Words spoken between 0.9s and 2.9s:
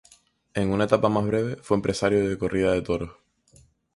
más breve, fue empresario de corridas de